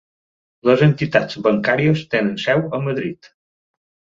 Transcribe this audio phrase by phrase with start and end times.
[0.69, 3.31] Les entitats bancàries tenen seu a Madrid.